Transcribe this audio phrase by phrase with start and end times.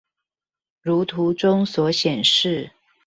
[0.81, 2.71] 如圖中所顯示